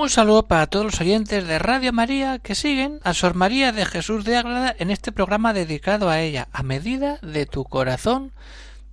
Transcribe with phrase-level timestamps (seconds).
[0.00, 3.84] Un saludo para todos los oyentes de Radio María que siguen a Sor María de
[3.84, 8.32] Jesús de Ágreda en este programa dedicado a ella, a medida de tu corazón,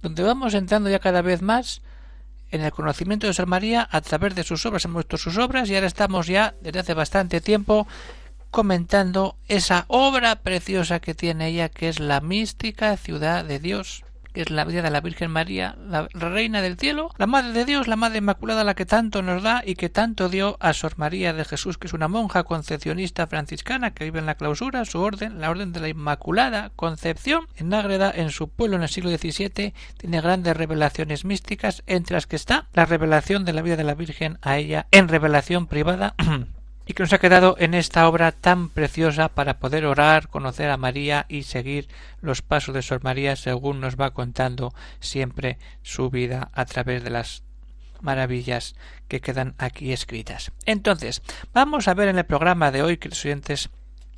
[0.02, 1.82] donde vamos entrando ya cada vez más
[2.52, 4.84] en el conocimiento de Sor María a través de sus obras.
[4.84, 7.88] Hemos visto sus obras y ahora estamos ya desde hace bastante tiempo
[8.52, 14.42] comentando esa obra preciosa que tiene ella, que es la mística ciudad de Dios que
[14.42, 17.88] es la vida de la Virgen María, la Reina del Cielo, la Madre de Dios,
[17.88, 21.34] la Madre Inmaculada, la que tanto nos da y que tanto dio a Sor María
[21.34, 25.40] de Jesús, que es una monja concepcionista franciscana que vive en la clausura, su orden,
[25.40, 29.74] la Orden de la Inmaculada Concepción, en Ágreda, en su pueblo en el siglo XVII,
[29.98, 33.96] tiene grandes revelaciones místicas, entre las que está la revelación de la vida de la
[33.96, 36.16] Virgen a ella en revelación privada
[36.88, 40.78] y que nos ha quedado en esta obra tan preciosa para poder orar, conocer a
[40.78, 41.90] María y seguir
[42.22, 47.10] los pasos de Sor María según nos va contando siempre su vida a través de
[47.10, 47.44] las
[48.02, 48.76] maravillas
[49.10, 50.52] que quedan aquí escritas.
[50.66, 51.22] Entonces,
[51.54, 53.70] vamos a ver en el programa de hoy, queridos oyentes,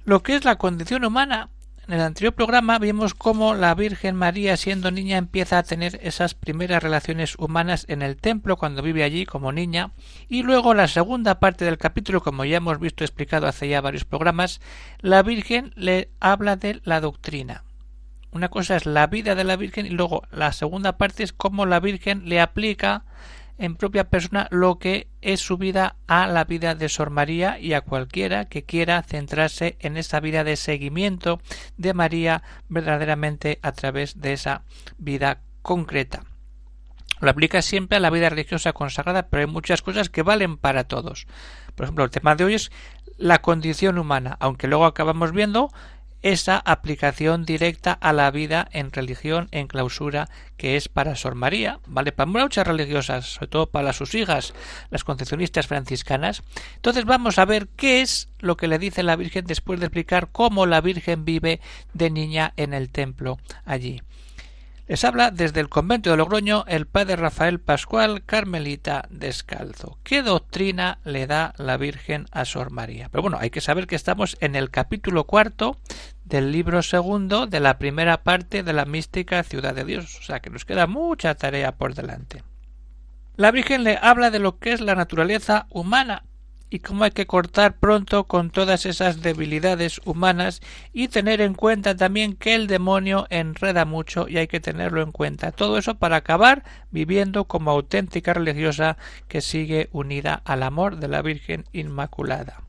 [0.06, 1.50] lo que es la condición humana
[1.90, 6.36] en el anterior programa vimos cómo la Virgen María siendo niña empieza a tener esas
[6.36, 9.90] primeras relaciones humanas en el templo cuando vive allí como niña
[10.28, 14.06] y luego la segunda parte del capítulo como ya hemos visto explicado hace ya varios
[14.06, 14.62] programas
[15.00, 17.64] la Virgen le habla de la doctrina.
[18.32, 21.66] Una cosa es la vida de la Virgen y luego la segunda parte es cómo
[21.66, 23.04] la Virgen le aplica
[23.60, 27.74] en propia persona lo que es su vida a la vida de Sor María y
[27.74, 31.42] a cualquiera que quiera centrarse en esa vida de seguimiento
[31.78, 34.64] de María verdaderamente a través de esa
[34.98, 36.24] vida concreta.
[37.20, 40.86] Lo aplica siempre a la vida religiosa consagrada, pero hay muchas cosas que valen para
[40.86, 41.28] todos.
[41.76, 42.72] Por ejemplo, el tema de hoy es
[43.18, 45.70] la condición humana, aunque luego acabamos viendo
[46.22, 51.80] esa aplicación directa a la vida en religión en clausura que es para Sor María,
[51.88, 52.12] ¿vale?
[52.12, 54.54] Para muchas religiosas, sobre todo para sus hijas,
[54.90, 56.44] las concepcionistas franciscanas.
[56.76, 60.30] Entonces vamos a ver qué es lo que le dice la Virgen después de explicar
[60.32, 61.62] cómo la Virgen vive
[61.94, 64.02] de niña en el templo allí.
[64.90, 70.00] Les habla desde el convento de Logroño el padre Rafael Pascual, carmelita descalzo.
[70.02, 73.08] ¿Qué doctrina le da la Virgen a Sor María?
[73.12, 75.78] Pero bueno, hay que saber que estamos en el capítulo cuarto
[76.26, 80.40] del libro segundo de la primera parte de la mística ciudad de Dios, o sea
[80.40, 82.42] que nos queda mucha tarea por delante.
[83.36, 86.24] La Virgen le habla de lo que es la naturaleza humana
[86.70, 90.62] y cómo hay que cortar pronto con todas esas debilidades humanas
[90.94, 95.12] y tener en cuenta también que el demonio enreda mucho y hay que tenerlo en
[95.12, 95.52] cuenta.
[95.52, 98.98] Todo eso para acabar viviendo como auténtica religiosa
[99.28, 102.62] que sigue unida al amor de la Virgen Inmaculada.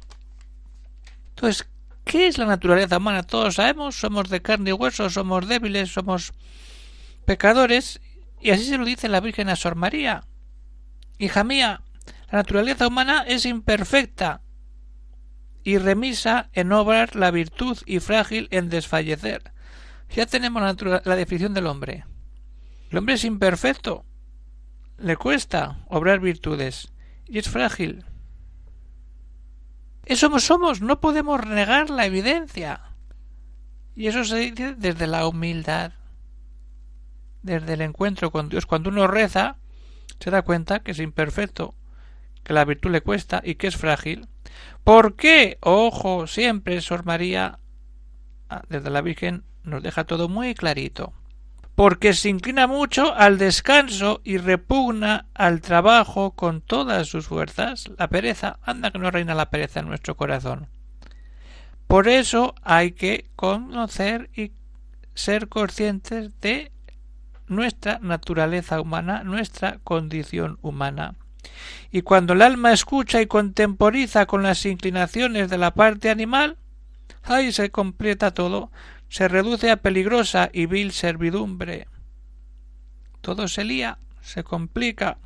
[1.31, 1.69] Entonces,
[2.05, 3.23] ¿qué es la naturaleza humana?
[3.23, 6.33] Todos sabemos, somos de carne y hueso, somos débiles, somos
[7.27, 8.01] pecadores
[8.41, 10.25] y así se lo dice la Virgen a Sor María.
[11.19, 11.83] Hija mía,
[12.31, 14.43] la naturaleza humana es imperfecta
[15.63, 19.53] y remisa en obrar la virtud y frágil en desfallecer.
[20.15, 22.05] Ya tenemos la, la definición del hombre.
[22.91, 24.05] El hombre es imperfecto,
[24.99, 26.93] le cuesta obrar virtudes
[27.27, 28.05] y es frágil.
[30.05, 32.81] Eso somos, no podemos negar la evidencia.
[33.95, 35.93] Y eso se dice desde la humildad,
[37.43, 38.67] desde el encuentro con Dios.
[38.67, 39.59] Cuando uno reza,
[40.19, 41.75] se da cuenta que es imperfecto,
[42.43, 44.29] que la virtud le cuesta y que es frágil.
[44.85, 45.59] ¿Por qué?
[45.61, 47.59] Ojo, siempre Sor María
[48.49, 51.13] ah, desde la Virgen nos deja todo muy clarito.
[51.75, 57.91] Porque se inclina mucho al descanso y repugna al trabajo con todas sus fuerzas.
[57.99, 60.69] La pereza, anda que no reina la pereza en nuestro corazón.
[61.87, 64.53] Por eso hay que conocer y
[65.15, 66.71] ser conscientes de
[67.49, 71.17] nuestra naturaleza humana, nuestra condición humana.
[71.91, 76.57] Y cuando el alma escucha y contemporiza con las inclinaciones de la parte animal,
[77.23, 78.71] ahí se completa todo,
[79.09, 81.89] se reduce a peligrosa y vil servidumbre.
[83.21, 85.19] Todo se lía, se complica.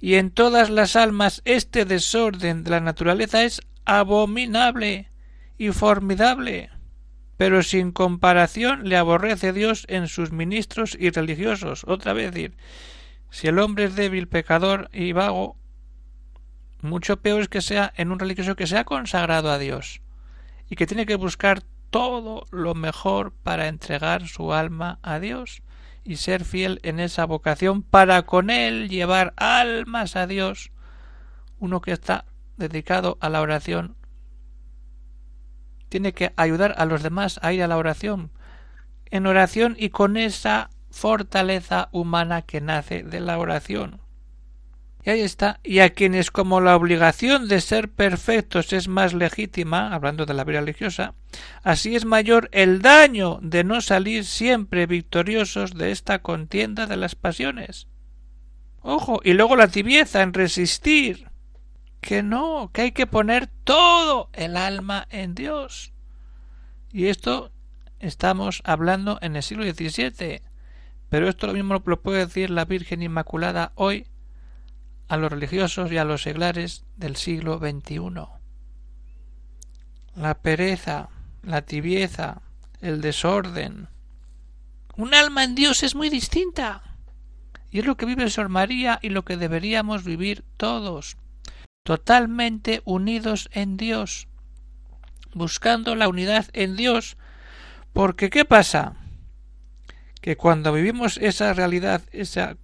[0.00, 5.10] Y en todas las almas este desorden de la naturaleza es abominable
[5.58, 6.70] y formidable.
[7.36, 11.84] Pero sin comparación le aborrece Dios en sus ministros y religiosos.
[11.86, 12.56] Otra vez decir,
[13.30, 15.56] si el hombre es débil, pecador y vago,
[16.80, 20.00] mucho peor es que sea en un religioso que sea consagrado a Dios
[20.68, 25.62] y que tiene que buscar todo lo mejor para entregar su alma a Dios
[26.04, 30.70] y ser fiel en esa vocación para con él llevar almas a Dios,
[31.58, 32.24] uno que está
[32.56, 33.96] dedicado a la oración
[35.88, 38.30] tiene que ayudar a los demás a ir a la oración,
[39.06, 44.00] en oración y con esa fortaleza humana que nace de la oración.
[45.04, 45.60] Y ahí está.
[45.62, 50.44] Y a quienes como la obligación de ser perfectos es más legítima, hablando de la
[50.44, 51.14] vida religiosa,
[51.62, 57.14] así es mayor el daño de no salir siempre victoriosos de esta contienda de las
[57.14, 57.86] pasiones.
[58.80, 61.28] Ojo, y luego la tibieza en resistir.
[62.00, 65.92] Que no, que hay que poner todo el alma en Dios.
[66.92, 67.50] Y esto
[67.98, 70.42] estamos hablando en el siglo XVII.
[71.08, 74.06] Pero esto lo mismo lo puede decir la Virgen Inmaculada hoy
[75.08, 77.98] a los religiosos y a los seglares del siglo XXI.
[80.14, 81.08] La pereza,
[81.42, 82.42] la tibieza,
[82.80, 83.88] el desorden.
[84.96, 86.82] Un alma en Dios es muy distinta.
[87.70, 91.16] Y es lo que vive Sor María y lo que deberíamos vivir todos,
[91.82, 94.26] totalmente unidos en Dios,
[95.34, 97.16] buscando la unidad en Dios,
[97.92, 98.96] porque ¿qué pasa?
[100.20, 102.56] Que cuando vivimos esa realidad, esa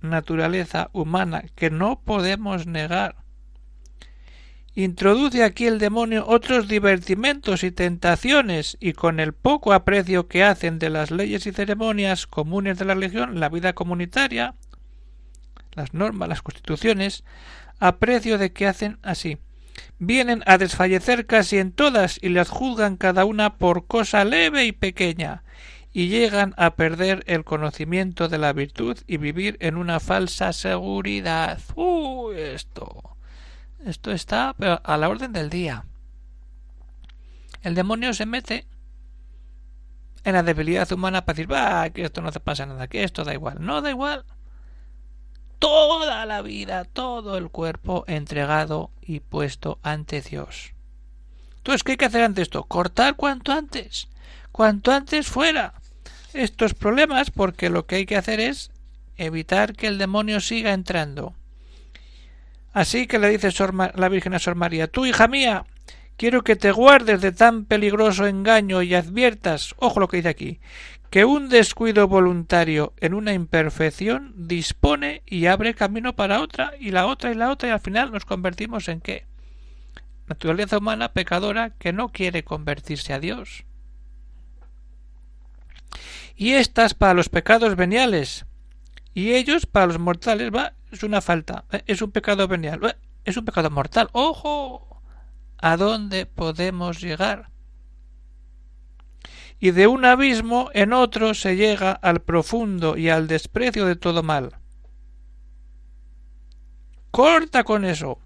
[0.00, 3.16] naturaleza humana que no podemos negar.
[4.74, 10.78] Introduce aquí el demonio otros divertimentos y tentaciones, y con el poco aprecio que hacen
[10.78, 14.54] de las leyes y ceremonias comunes de la religión, la vida comunitaria,
[15.72, 17.24] las normas, las constituciones,
[17.80, 19.38] aprecio de que hacen así.
[19.98, 24.72] Vienen a desfallecer casi en todas y las juzgan cada una por cosa leve y
[24.72, 25.42] pequeña,
[25.92, 31.58] y llegan a perder el conocimiento de la virtud y vivir en una falsa seguridad.
[31.74, 33.16] Uy, esto.
[33.84, 35.84] Esto está a la orden del día.
[37.62, 38.66] El demonio se mete
[40.22, 43.24] en la debilidad humana para decir, va, que esto no te pasa nada, que esto
[43.24, 43.56] da igual.
[43.60, 44.24] No da igual.
[45.58, 50.72] Toda la vida, todo el cuerpo entregado y puesto ante Dios.
[51.56, 52.64] Entonces, ¿qué hay que hacer ante esto?
[52.64, 54.08] Cortar cuanto antes.
[54.52, 55.79] Cuanto antes fuera
[56.34, 58.70] estos problemas porque lo que hay que hacer es
[59.16, 61.34] evitar que el demonio siga entrando.
[62.72, 63.52] Así que le dice
[63.94, 65.64] la Virgen a Sor María, tú, hija mía,
[66.16, 70.60] quiero que te guardes de tan peligroso engaño y adviertas, ojo lo que dice aquí,
[71.10, 77.06] que un descuido voluntario en una imperfección dispone y abre camino para otra y la
[77.06, 79.26] otra y la otra y al final nos convertimos en qué?
[80.28, 83.64] Naturaleza humana pecadora que no quiere convertirse a Dios
[86.40, 88.46] y estas para los pecados veniales,
[89.12, 92.96] y ellos para los mortales, va, es una falta, es un pecado venial,
[93.26, 94.08] es un pecado mortal.
[94.12, 95.02] ¡Ojo!
[95.58, 97.50] ¿A dónde podemos llegar?
[99.58, 104.22] Y de un abismo en otro se llega al profundo y al desprecio de todo
[104.22, 104.56] mal.
[107.10, 108.18] Corta con eso.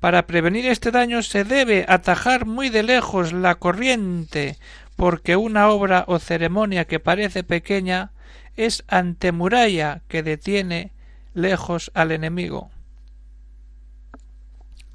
[0.00, 4.58] Para prevenir este daño se debe atajar muy de lejos la corriente
[4.96, 8.12] porque una obra o ceremonia que parece pequeña
[8.56, 10.92] es antemuralla que detiene
[11.34, 12.70] lejos al enemigo.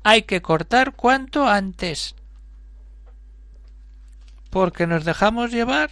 [0.04, 2.16] Hay que cortar cuanto antes,
[4.50, 5.92] porque nos dejamos llevar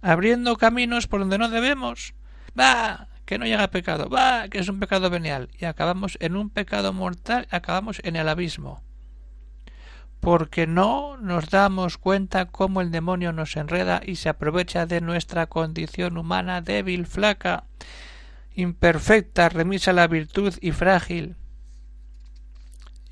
[0.00, 2.14] abriendo caminos por donde no debemos.
[2.58, 6.50] Va, que no llega pecado, va, que es un pecado venial, y acabamos en un
[6.50, 8.82] pecado mortal, acabamos en el abismo
[10.22, 15.48] porque no nos damos cuenta cómo el demonio nos enreda y se aprovecha de nuestra
[15.48, 17.64] condición humana débil, flaca,
[18.54, 21.34] imperfecta, remisa a la virtud y frágil.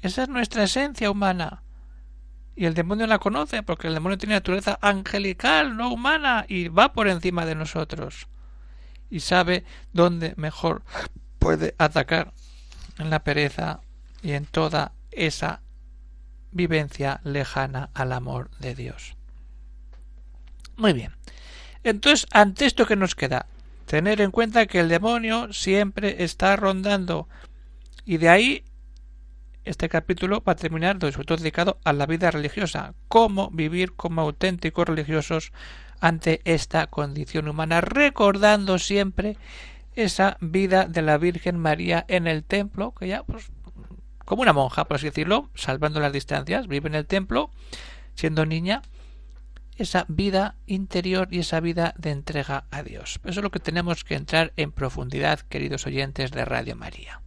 [0.02, 1.64] Esa es nuestra esencia humana.
[2.54, 6.92] Y el demonio la conoce, porque el demonio tiene naturaleza angelical, no humana, y va
[6.92, 8.28] por encima de nosotros.
[9.10, 10.84] Y sabe dónde mejor
[11.40, 12.32] puede atacar,
[12.98, 13.80] en la pereza
[14.22, 15.62] y en toda esa
[16.52, 19.16] vivencia lejana al amor de Dios.
[20.76, 21.12] Muy bien.
[21.84, 23.46] Entonces, ante esto que nos queda,
[23.86, 27.28] tener en cuenta que el demonio siempre está rondando
[28.04, 28.64] y de ahí
[29.64, 34.22] este capítulo va a terminar sobre todo dedicado a la vida religiosa, cómo vivir como
[34.22, 35.52] auténticos religiosos
[36.00, 39.36] ante esta condición humana, recordando siempre
[39.94, 43.50] esa vida de la Virgen María en el templo, que ya pues
[44.30, 47.50] como una monja, por así decirlo, salvando las distancias, vive en el templo,
[48.14, 48.80] siendo niña,
[49.76, 53.18] esa vida interior y esa vida de entrega a Dios.
[53.24, 57.22] Eso es lo que tenemos que entrar en profundidad, queridos oyentes de Radio María.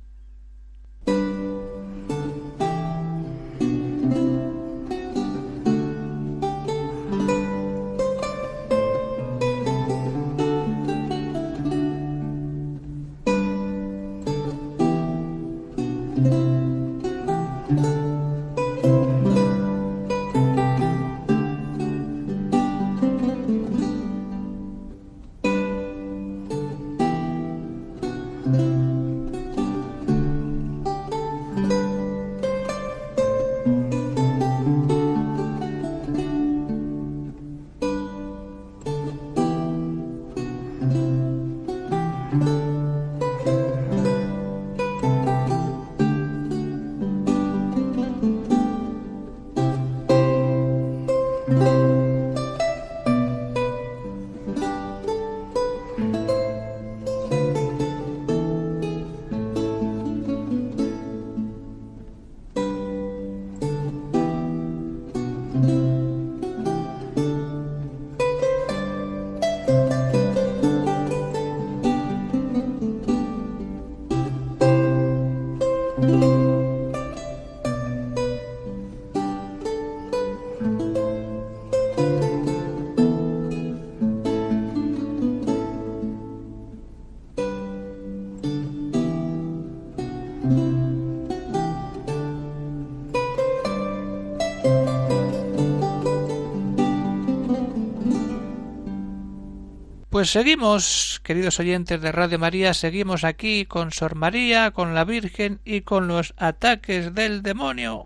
[100.24, 105.60] Pues seguimos, queridos oyentes de Radio María, seguimos aquí con Sor María, con la Virgen
[105.66, 108.06] y con los ataques del demonio.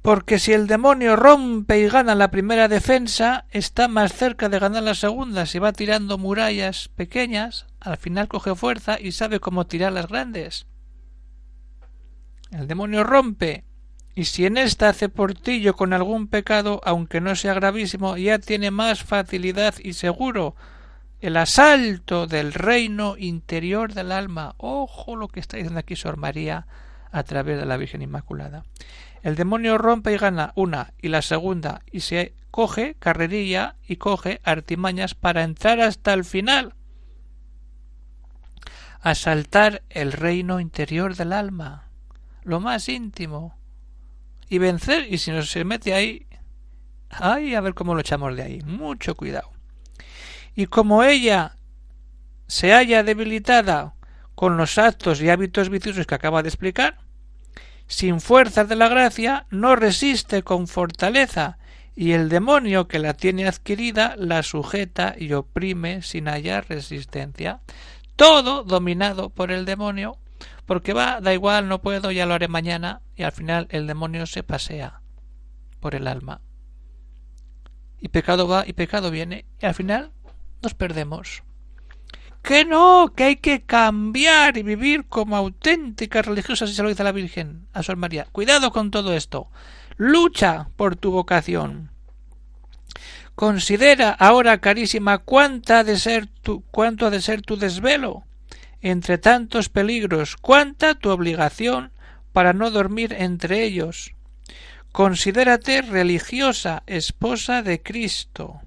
[0.00, 4.84] Porque si el demonio rompe y gana la primera defensa, está más cerca de ganar
[4.84, 5.44] la segunda.
[5.44, 10.68] Si va tirando murallas pequeñas, al final coge fuerza y sabe cómo tirar las grandes.
[12.52, 13.64] El demonio rompe,
[14.14, 18.70] y si en esta hace portillo con algún pecado, aunque no sea gravísimo, ya tiene
[18.70, 20.54] más facilidad y seguro
[21.20, 24.54] el asalto del reino interior del alma.
[24.58, 26.66] Ojo lo que está diciendo aquí Sor María
[27.10, 28.64] a través de la Virgen Inmaculada.
[29.22, 34.40] El demonio rompe y gana una y la segunda y se coge carrerilla y coge
[34.44, 36.74] artimañas para entrar hasta el final.
[39.00, 41.90] Asaltar el reino interior del alma,
[42.42, 43.56] lo más íntimo,
[44.48, 46.26] y vencer, y si no se mete ahí,
[47.10, 48.62] ay, a ver cómo lo echamos de ahí.
[48.62, 49.55] Mucho cuidado
[50.56, 51.58] y como ella
[52.48, 53.94] se haya debilitada
[54.34, 56.98] con los actos y hábitos viciosos que acaba de explicar,
[57.86, 61.58] sin fuerzas de la gracia no resiste con fortaleza
[61.94, 67.60] y el demonio que la tiene adquirida la sujeta y oprime sin hallar resistencia.
[68.16, 70.18] Todo dominado por el demonio,
[70.64, 74.26] porque va, da igual, no puedo, ya lo haré mañana, y al final el demonio
[74.26, 75.00] se pasea
[75.80, 76.40] por el alma.
[77.98, 80.12] Y pecado va y pecado viene, y al final
[80.66, 81.44] nos perdemos.
[82.42, 87.04] Que no, que hay que cambiar y vivir como auténticas religiosas, y se lo dice
[87.04, 88.26] la Virgen a Sor María.
[88.32, 89.48] Cuidado con todo esto.
[89.96, 91.92] Lucha por tu vocación.
[93.36, 98.24] Considera ahora, carísima, cuánta de ser tu, cuánto ha de ser tu desvelo
[98.80, 101.92] entre tantos peligros, cuánta tu obligación
[102.32, 104.14] para no dormir entre ellos.
[104.90, 108.62] Considérate religiosa, esposa de Cristo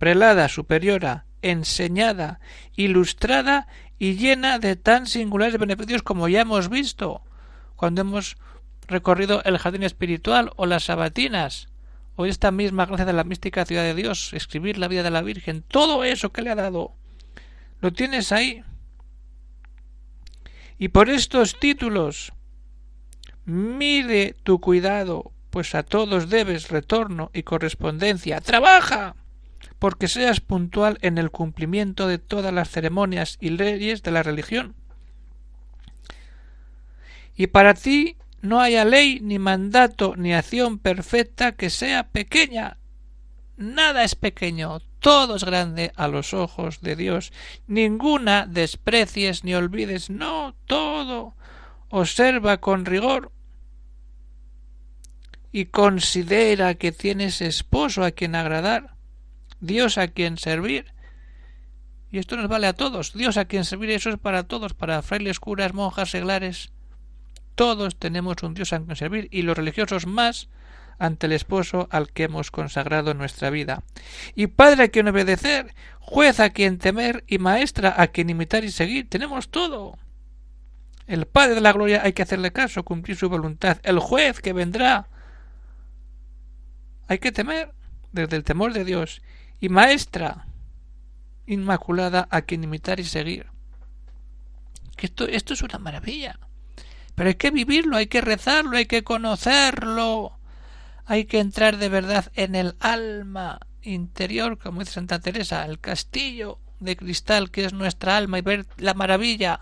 [0.00, 2.40] prelada superiora, enseñada,
[2.74, 7.20] ilustrada y llena de tan singulares beneficios como ya hemos visto
[7.76, 8.38] cuando hemos
[8.88, 11.68] recorrido el jardín espiritual o las sabatinas
[12.16, 15.20] o esta misma gracia de la mística ciudad de Dios, escribir la vida de la
[15.20, 16.94] Virgen, todo eso que le ha dado,
[17.82, 18.64] lo tienes ahí.
[20.78, 22.32] Y por estos títulos,
[23.44, 28.40] mire tu cuidado, pues a todos debes retorno y correspondencia.
[28.40, 29.14] ¡Trabaja!
[29.78, 34.74] Porque seas puntual en el cumplimiento de todas las ceremonias y leyes de la religión.
[37.36, 42.78] Y para ti no haya ley, ni mandato, ni acción perfecta que sea pequeña.
[43.56, 47.32] Nada es pequeño, todo es grande a los ojos de Dios.
[47.66, 51.34] Ninguna desprecies ni olvides, no, todo.
[51.88, 53.32] Observa con rigor
[55.52, 58.94] y considera que tienes esposo a quien agradar
[59.60, 60.92] Dios a quien servir.
[62.10, 63.12] Y esto nos vale a todos.
[63.12, 66.72] Dios a quien servir, eso es para todos, para frailes, curas, monjas, seglares.
[67.54, 70.48] Todos tenemos un Dios a quien servir y los religiosos más
[70.98, 73.82] ante el esposo al que hemos consagrado nuestra vida.
[74.34, 78.70] Y padre a quien obedecer, juez a quien temer y maestra a quien imitar y
[78.70, 79.08] seguir.
[79.08, 79.98] Tenemos todo.
[81.06, 83.78] El Padre de la Gloria hay que hacerle caso, cumplir su voluntad.
[83.82, 85.08] El juez que vendrá
[87.08, 87.72] hay que temer
[88.12, 89.20] desde el temor de Dios
[89.60, 90.46] y maestra
[91.46, 93.46] inmaculada a quien imitar y seguir.
[94.96, 96.38] Que esto, esto es una maravilla.
[97.14, 100.38] Pero hay que vivirlo, hay que rezarlo, hay que conocerlo.
[101.06, 106.58] Hay que entrar de verdad en el alma interior, como dice Santa Teresa, el castillo
[106.78, 109.60] de cristal que es nuestra alma y ver la maravilla,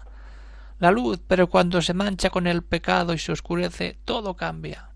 [0.79, 4.91] la luz, pero cuando se mancha con el pecado y se oscurece, todo cambia.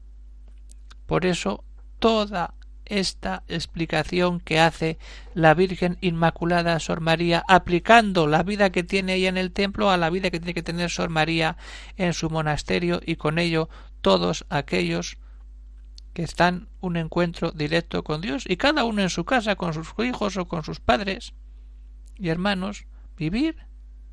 [1.06, 1.64] Por eso
[1.98, 2.54] toda
[2.92, 4.98] esta explicación que hace
[5.34, 9.96] la Virgen Inmaculada Sor María, aplicando la vida que tiene ella en el templo a
[9.96, 11.56] la vida que tiene que tener Sor María
[11.96, 13.70] en su monasterio y con ello
[14.02, 15.16] todos aquellos
[16.12, 19.88] que están un encuentro directo con Dios y cada uno en su casa con sus
[20.04, 21.32] hijos o con sus padres
[22.18, 22.84] y hermanos
[23.16, 23.56] vivir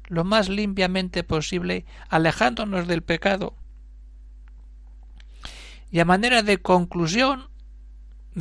[0.07, 3.55] lo más limpiamente posible alejándonos del pecado.
[5.91, 7.48] Y a manera de conclusión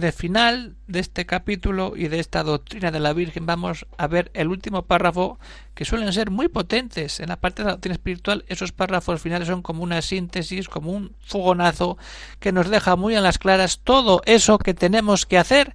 [0.01, 4.31] de final de este capítulo y de esta doctrina de la Virgen vamos a ver
[4.35, 5.39] el último párrafo
[5.75, 8.45] que suelen ser muy potentes en la parte de la doctrina espiritual.
[8.49, 11.99] Esos párrafos finales son como una síntesis como un fogonazo
[12.39, 15.75] que nos deja muy en las claras todo eso que tenemos que hacer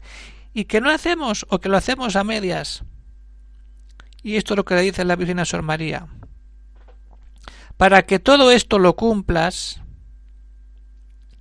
[0.53, 2.84] y que no hacemos o que lo hacemos a medias.
[4.22, 6.08] Y esto es lo que le dice la Virgen a Sor María.
[7.77, 9.83] Para que todo esto lo cumplas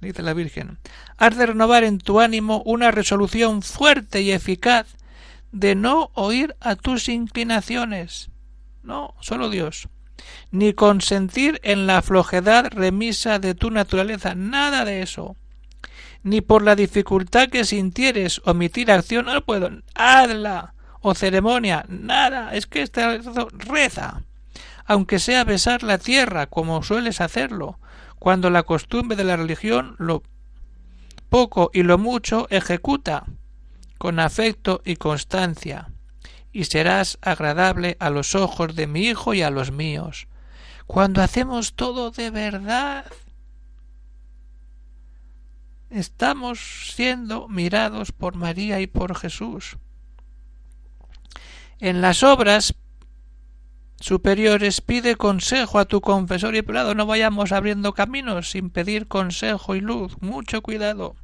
[0.07, 0.79] dice la Virgen,
[1.17, 4.97] has de renovar en tu ánimo una resolución fuerte y eficaz
[5.53, 8.31] de no oír a tus inclinaciones.
[8.83, 9.89] No, solo Dios.
[10.51, 15.37] Ni consentir en la flojedad remisa de tu naturaleza, nada de eso.
[16.23, 22.67] Ni por la dificultad que sintieres omitir acción, no puedo, hazla, o ceremonia, nada, es
[22.67, 23.19] que esta
[23.53, 24.23] reza,
[24.85, 27.79] aunque sea besar la tierra, como sueles hacerlo,
[28.23, 30.23] cuando la costumbre de la religión lo
[31.29, 33.25] poco y lo mucho ejecuta
[33.99, 35.91] con afecto y constancia,
[36.53, 40.29] y serás agradable a los ojos de mi hijo y a los míos.
[40.87, 43.07] Cuando hacemos todo de verdad,
[45.91, 49.79] estamos siendo mirados por María y por Jesús.
[51.81, 52.73] En las obras
[54.03, 56.95] superiores, pide consejo a tu confesor y prelado.
[56.95, 60.17] No vayamos abriendo caminos sin pedir consejo y luz.
[60.21, 61.17] Mucho cuidado.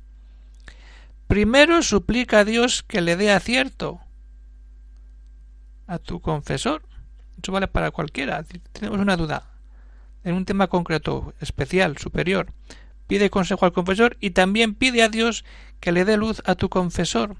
[1.27, 4.01] Primero suplica a Dios que le dé acierto
[5.87, 6.83] a tu confesor.
[7.43, 8.45] Eso vale para cualquiera.
[8.73, 9.51] Tenemos una duda
[10.25, 12.53] en un tema concreto, especial, superior.
[13.09, 15.45] Pide consejo al confesor y también pide a Dios
[15.81, 17.37] que le dé luz a tu confesor.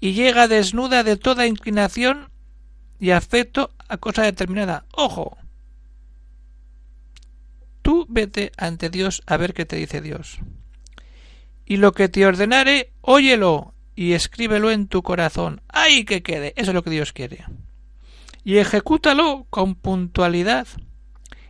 [0.00, 2.30] Y llega desnuda de toda inclinación
[2.98, 4.84] y afecto a cosa determinada.
[4.92, 5.36] ¡Ojo!
[7.82, 10.38] Tú vete ante Dios a ver qué te dice Dios.
[11.64, 15.62] Y lo que te ordenare, óyelo y escríbelo en tu corazón.
[15.68, 16.52] ¡Ay que quede!
[16.56, 17.44] Eso es lo que Dios quiere.
[18.44, 20.66] Y ejecútalo con puntualidad.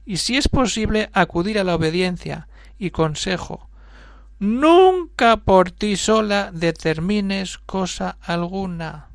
[0.05, 3.69] Y si es posible, acudir a la obediencia y consejo.
[4.39, 9.11] Nunca por ti sola determines cosa alguna.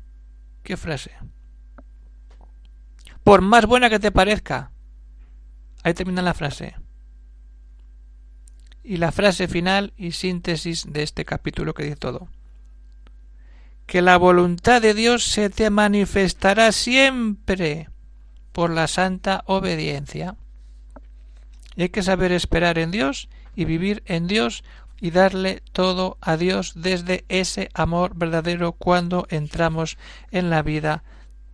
[0.62, 1.12] ¿Qué frase?
[3.24, 4.70] Por más buena que te parezca.
[5.82, 6.76] Ahí termina la frase.
[8.82, 12.28] Y la frase final y síntesis de este capítulo que dice todo.
[13.86, 17.88] Que la voluntad de Dios se te manifestará siempre
[18.52, 20.36] por la santa obediencia.
[21.76, 24.64] Y hay que saber esperar en Dios y vivir en Dios
[25.00, 29.98] y darle todo a Dios desde ese amor verdadero cuando entramos
[30.30, 31.04] en la vida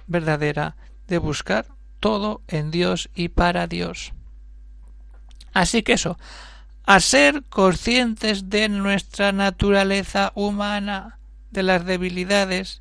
[0.06, 0.76] verdadera
[1.10, 1.66] de buscar
[1.98, 4.12] todo en Dios y para Dios.
[5.52, 6.18] Así que eso,
[6.86, 11.18] a ser conscientes de nuestra naturaleza humana,
[11.50, 12.80] de las debilidades,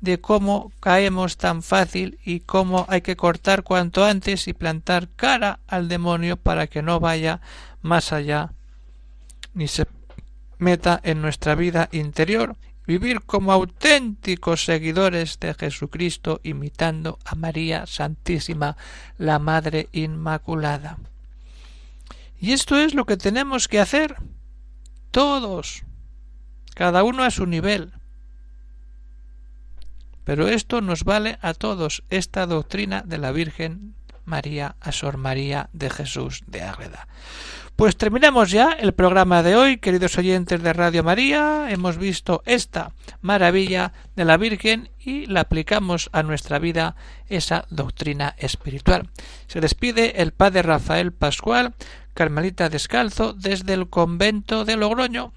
[0.00, 5.60] de cómo caemos tan fácil y cómo hay que cortar cuanto antes y plantar cara
[5.66, 7.40] al demonio para que no vaya
[7.80, 8.52] más allá
[9.54, 9.86] ni se
[10.58, 18.76] meta en nuestra vida interior vivir como auténticos seguidores de Jesucristo imitando a María Santísima,
[19.18, 20.98] la Madre Inmaculada.
[22.40, 24.16] Y esto es lo que tenemos que hacer
[25.10, 25.84] todos,
[26.74, 27.92] cada uno a su nivel.
[30.24, 33.94] Pero esto nos vale a todos, esta doctrina de la Virgen
[34.30, 37.08] María a Sor María de Jesús de Ágreda.
[37.74, 41.70] Pues terminamos ya el programa de hoy, queridos oyentes de Radio María.
[41.70, 46.94] Hemos visto esta maravilla de la Virgen y la aplicamos a nuestra vida
[47.28, 49.08] esa doctrina espiritual.
[49.46, 51.74] Se despide el padre Rafael Pascual,
[52.14, 55.32] Carmelita Descalzo, desde el convento de Logroño.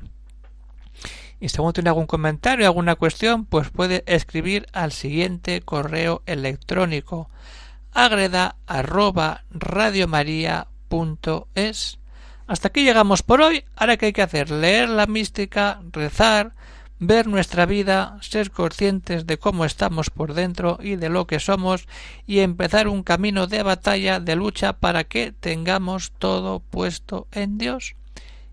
[1.39, 7.29] Y si tiene algún comentario, alguna cuestión, pues puede escribir al siguiente correo electrónico
[7.93, 11.99] agreda arroba radiomaria.es.
[12.47, 13.63] Hasta aquí llegamos por hoy.
[13.75, 16.53] Ahora que hay que hacer, leer la mística, rezar,
[16.99, 21.87] ver nuestra vida, ser conscientes de cómo estamos por dentro y de lo que somos
[22.25, 27.95] y empezar un camino de batalla, de lucha para que tengamos todo puesto en Dios.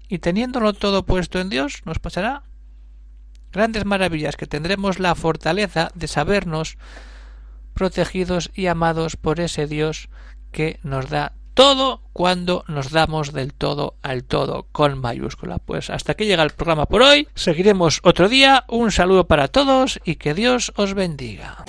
[0.08, 2.42] Y teniéndolo todo puesto en Dios, nos pasará
[3.52, 6.78] grandes maravillas que tendremos la fortaleza de sabernos
[7.80, 10.10] protegidos y amados por ese Dios
[10.52, 15.56] que nos da todo cuando nos damos del todo al todo con mayúscula.
[15.56, 17.26] Pues hasta aquí llega el programa por hoy.
[17.34, 18.66] Seguiremos otro día.
[18.68, 21.64] Un saludo para todos y que Dios os bendiga.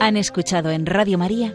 [0.00, 1.54] Han escuchado en Radio María